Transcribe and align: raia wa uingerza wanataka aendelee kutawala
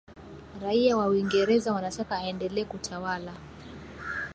raia 0.61 0.97
wa 0.97 1.07
uingerza 1.07 1.73
wanataka 1.73 2.17
aendelee 2.17 2.65
kutawala 2.65 3.33